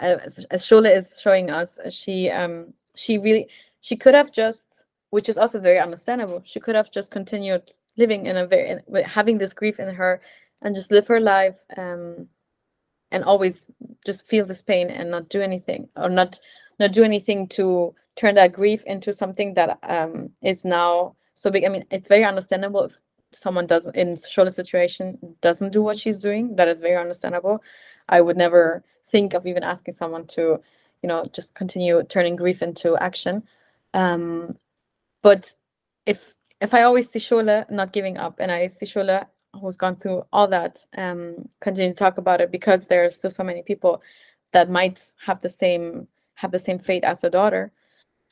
[0.00, 3.48] as, as Sholeh is showing us she um she really
[3.80, 8.26] she could have just, which is also very understandable, she could have just continued living
[8.26, 10.20] in a very, having this grief in her
[10.62, 12.28] and just live her life um,
[13.10, 13.64] and always
[14.04, 16.38] just feel this pain and not do anything or not
[16.78, 21.64] not do anything to turn that grief into something that um, is now so big.
[21.64, 23.00] I mean, it's very understandable if
[23.32, 26.56] someone doesn't in Sholeh's situation doesn't do what she's doing.
[26.56, 27.62] That is very understandable.
[28.08, 30.60] I would never think of even asking someone to,
[31.02, 33.42] you know, just continue turning grief into action.
[33.94, 34.56] Um,
[35.22, 35.52] but
[36.06, 39.26] if if I always see Sholeh not giving up, and I see Sholeh
[39.60, 43.44] who's gone through all that, um, continue to talk about it because there's still so
[43.44, 44.02] many people
[44.52, 46.06] that might have the same
[46.38, 47.72] have the same fate as a daughter.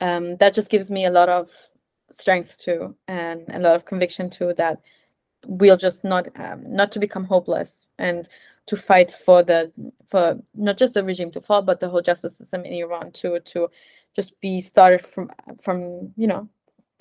[0.00, 1.50] Um, that just gives me a lot of
[2.12, 4.80] strength too, and a lot of conviction too that
[5.46, 8.28] we'll just not um, not to become hopeless and
[8.66, 9.72] to fight for the
[10.06, 13.40] for not just the regime to fall, but the whole justice system in Iran to
[13.40, 13.68] to
[14.14, 15.30] just be started from
[15.60, 16.48] from you know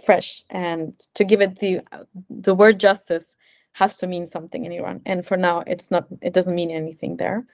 [0.05, 1.81] fresh and to give it the
[2.29, 3.35] the word justice
[3.73, 7.17] has to mean something in Iran and for now it's not it doesn't mean anything
[7.17, 7.45] there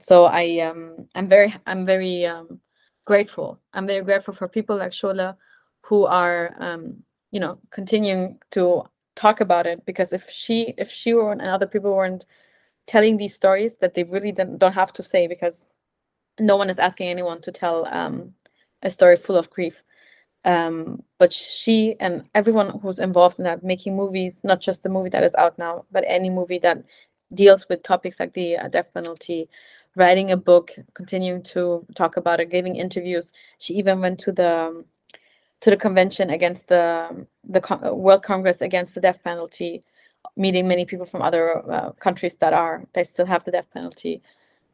[0.00, 2.60] so I um I'm very I'm very um
[3.06, 5.36] grateful I'm very grateful for people like Sholeh
[5.84, 8.84] who are um you know continuing to
[9.16, 12.26] talk about it because if she if she weren't and other people weren't
[12.86, 15.66] telling these stories that they really don't, have to say because
[16.40, 18.34] no one is asking anyone to tell um
[18.82, 19.82] a story full of grief.
[20.44, 25.10] Um, but she and everyone who's involved in that, making movies, not just the movie
[25.10, 26.84] that is out now, but any movie that
[27.34, 29.48] deals with topics like the uh, death penalty,
[29.96, 33.32] writing a book, continuing to talk about it, giving interviews.
[33.58, 34.84] She even went to the
[35.62, 37.60] to the convention against the the
[37.94, 39.84] World Congress against the death penalty,
[40.36, 44.22] meeting many people from other uh, countries that are they still have the death penalty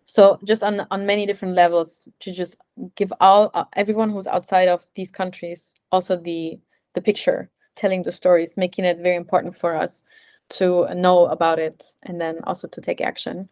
[0.06, 2.56] so just on on many different levels to just
[2.96, 6.58] give all uh, everyone who's outside of these countries also the
[6.94, 10.02] the picture telling the stories making it very important for us
[10.50, 13.48] to know about it and then also to take action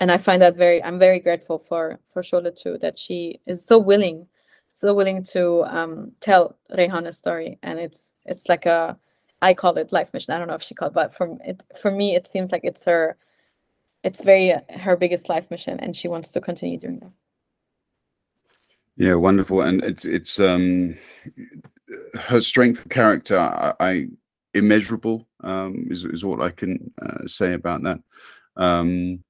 [0.00, 3.64] and i find that very i'm very grateful for for Sholeh too that she is
[3.64, 4.26] so willing
[4.74, 7.58] so willing to um, tell Reyhaneh's story.
[7.62, 8.98] And it's it's like a
[9.40, 10.34] i call it life mission.
[10.34, 12.84] I don't know if she called but for it for me it seems like it's
[12.84, 13.16] her
[14.02, 17.12] it's very uh, her biggest life mission and she wants to continue doing that.
[18.96, 19.62] Yeah wonderful.
[19.62, 20.98] And it's it's um
[22.14, 24.08] her strength of character i, I
[24.54, 28.00] immeasurable um is, is what i can uh, say about that.
[28.56, 29.23] Um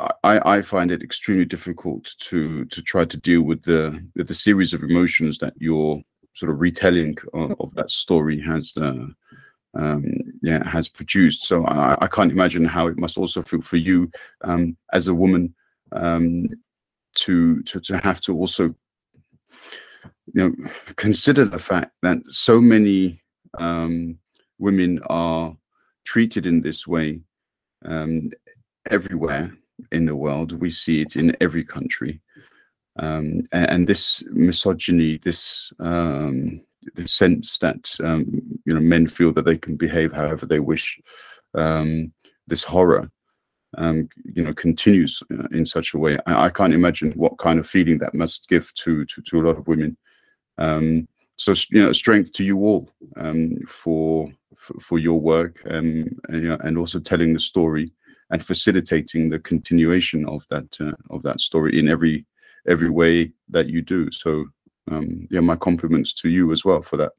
[0.00, 4.34] I, I find it extremely difficult to to try to deal with the with the
[4.34, 6.00] series of emotions that you're
[6.34, 9.06] sort of retelling of, of that story has uh,
[9.74, 10.04] um,
[10.42, 11.44] yeah has produced.
[11.44, 14.10] So I, I, can't imagine how it must also feel for you
[14.42, 15.54] um, as a woman
[15.92, 16.48] um,
[17.16, 18.74] to to to have to also
[20.32, 20.52] you know
[20.96, 23.22] consider the fact that so many
[23.58, 24.18] um,
[24.58, 25.54] women are
[26.04, 27.20] treated in this way
[27.84, 28.30] um,
[28.88, 29.52] everywhere
[29.92, 30.60] in the world.
[30.60, 32.20] We see it in every country.
[32.98, 36.60] Um, and, and, this misogyny, this um,
[36.94, 38.26] the sense that um,
[38.64, 41.00] you know men feel that they can behave however they wish,
[41.54, 42.12] um,
[42.46, 43.10] this horror,
[43.78, 46.18] um, you know, continues uh, in such a way.
[46.26, 49.46] I, I, can't imagine what kind of feeling that must give to to, to a
[49.46, 49.96] lot of women.
[50.58, 52.90] Um, so you know, strength to you all
[53.66, 54.28] for,
[54.58, 57.92] for, for your work and, you know, and also telling the story
[58.30, 62.26] and facilitating the continuation of that uh, of that story in every
[62.68, 64.10] every way that you do.
[64.10, 64.46] So
[64.90, 67.12] um, yeah, my compliments to you as well for that.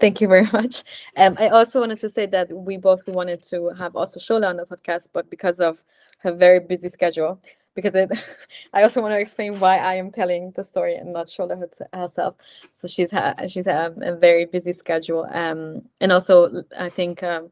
[0.00, 0.84] Thank you very much.
[1.16, 4.56] Um, I also wanted to say that we both wanted to have also Sholeh on
[4.56, 5.82] the podcast, but because of
[6.18, 7.40] her very busy schedule,
[7.74, 8.10] because it,
[8.72, 12.34] I also want to explain why I am telling the story and not Sholeh herself.
[12.72, 17.50] So she's ha- she's a, a very busy schedule, um, and also I think um,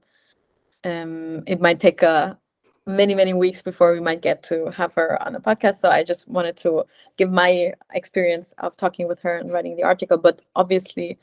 [0.84, 2.38] um, it might take a
[2.86, 5.76] many many weeks before we might get to have her on the podcast.
[5.76, 6.84] So i just wanted to
[7.16, 10.18] give my experience of talking with her and writing the article.
[10.18, 11.18] But obviously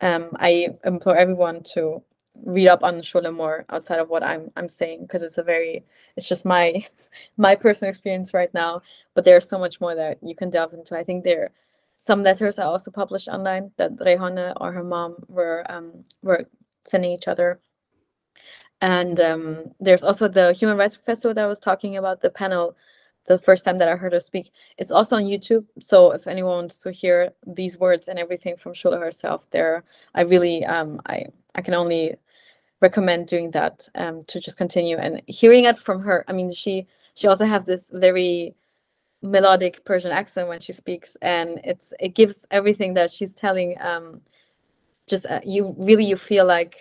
[0.00, 2.02] um, i implore everyone to
[2.44, 5.84] read up on Sholeh more outside of what i'm i'm saying because it's a very
[6.16, 6.84] it's just my
[7.36, 8.82] my personal experience right now.
[9.14, 10.96] But there's so much more that you can delve into.
[10.96, 11.50] I think there
[11.96, 16.46] some letters are also published online that Reyhaneh or her mom were um, were
[16.84, 17.60] sending each other
[18.84, 22.76] and um, there's also the Human Rights Festival that I was talking about, the panel,
[23.26, 24.52] the first time that I heard her speak.
[24.76, 25.64] It's also on YouTube.
[25.80, 30.20] So if anyone wants to hear these words and everything from Sholeh herself, there, I
[30.20, 31.24] really, um, I,
[31.54, 32.16] I can only
[32.82, 36.22] recommend doing that um, to just continue and hearing it from her.
[36.28, 38.54] I mean, she, she also have this very
[39.22, 43.76] melodic Persian accent when she speaks, and it's it gives everything that she's telling.
[43.80, 44.20] Um,
[45.06, 46.76] just uh, you really you feel like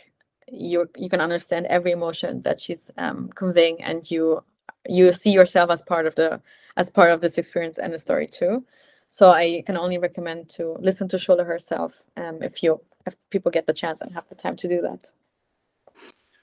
[0.48, 4.44] you you can understand every emotion that she's um, conveying and you
[4.88, 6.41] you see yourself as part of the
[6.78, 8.64] as part of this experience and the story too
[9.10, 13.52] so i can only recommend to listen to Sholeh herself um, if you if people
[13.52, 15.12] get the chance and have the time to do that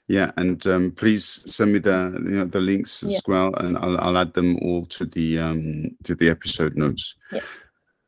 [0.07, 3.19] yeah and um, please send me the you know the links as yeah.
[3.27, 7.41] well and I'll, I'll add them all to the um to the episode notes yeah.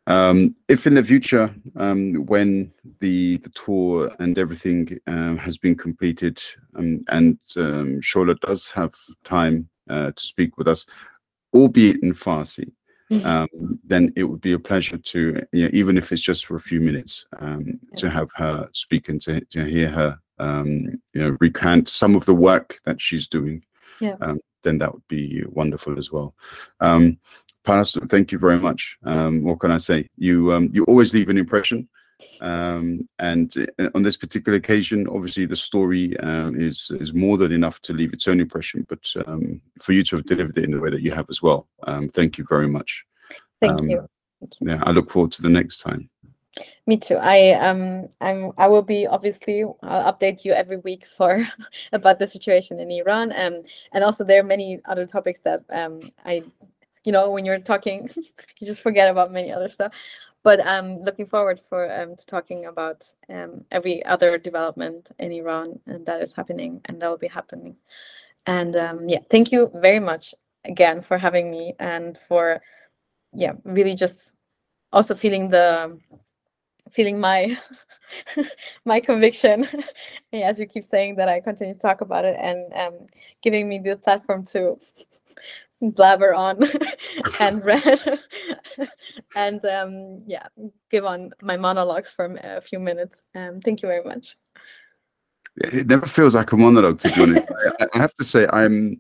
[0.05, 5.75] Um, if in the future, um, when the the tour and everything um, has been
[5.75, 6.41] completed,
[6.75, 8.93] um, and um, Sholeh does have
[9.23, 10.85] time uh, to speak with us,
[11.53, 12.71] albeit in Farsi,
[13.11, 13.25] mm-hmm.
[13.25, 16.55] um, then it would be a pleasure to, you know, even if it's just for
[16.55, 21.21] a few minutes, um, to have her speak and to, to hear her, um, you
[21.21, 23.63] know, recant some of the work that she's doing.
[23.99, 24.15] Yeah.
[24.21, 26.33] Um, then that would be wonderful as well.
[26.79, 27.19] Um,
[27.63, 28.97] Pastor, thank you very much.
[29.05, 30.09] Um, what can I say?
[30.17, 31.87] You um, you always leave an impression,
[32.41, 37.51] um, and uh, on this particular occasion, obviously the story uh, is is more than
[37.51, 38.85] enough to leave its own impression.
[38.89, 41.41] But um, for you to have delivered it in the way that you have as
[41.41, 43.05] well, um, thank you very much.
[43.61, 44.07] Thank you.
[44.39, 44.69] Thank you.
[44.69, 46.09] Yeah, I look forward to the next time.
[46.85, 47.15] Me too.
[47.15, 51.47] I um I'm I will be obviously I'll update you every week for
[51.93, 53.31] about the situation in Iran.
[53.31, 56.43] Um and also there are many other topics that um I
[57.03, 59.93] you know when you're talking you just forget about many other stuff.
[60.43, 65.79] But i'm looking forward for um, to talking about um, every other development in iran
[65.87, 67.77] and that is happening and that will be happening.
[68.45, 70.35] And um, yeah thank you very much
[70.65, 72.61] again for having me and for
[73.33, 74.31] yeah really just
[74.91, 75.97] also feeling the
[76.91, 77.57] feeling my
[78.85, 79.67] my conviction
[80.33, 83.07] as you keep saying that i continue to talk about it and um,
[83.41, 84.77] giving me the platform to
[85.91, 86.69] blabber on
[87.39, 88.19] and read
[89.35, 90.47] and um, yeah,
[90.91, 93.21] give on my monologues for a few minutes.
[93.35, 94.37] Um, thank you very much.
[95.57, 97.43] It never feels like a monologue, to be honest.
[97.79, 98.99] I, I, have to say, I'm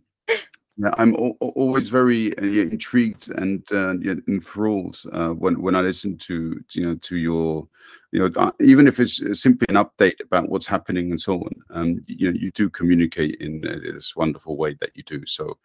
[0.97, 3.93] I'm always very uh, intrigued and uh,
[4.27, 7.67] enthralled uh, when when I listen to you know to your
[8.11, 11.53] you know uh, even if it's simply an update about what's happening and so on.
[11.69, 15.25] Um, you know you do communicate in this wonderful way that you do.
[15.25, 15.57] So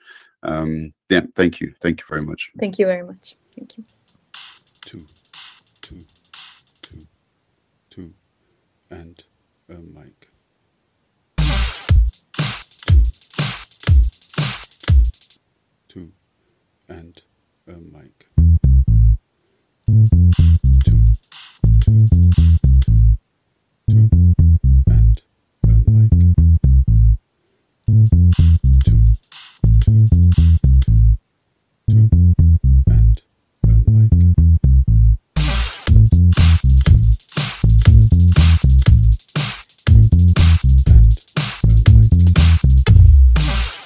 [0.42, 2.50] um, yeah, thank you, thank you very much.
[2.58, 3.36] Thank you very much.
[3.56, 3.84] Thank you.
[4.82, 5.00] Two,
[5.82, 5.98] two,
[6.82, 7.00] two,
[7.90, 8.14] two,
[8.90, 9.22] and
[9.68, 10.30] a mic.
[12.86, 13.02] Two,
[14.86, 15.00] two,
[15.88, 16.12] two,
[16.88, 17.22] and
[17.66, 18.27] a mic.